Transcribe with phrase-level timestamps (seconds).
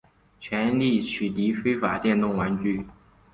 [0.39, 2.87] 全力取缔非法电动玩具